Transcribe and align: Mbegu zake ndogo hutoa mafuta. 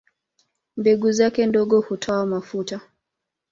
Mbegu 0.77 1.11
zake 1.11 1.45
ndogo 1.45 1.81
hutoa 1.81 2.25
mafuta. 2.25 2.81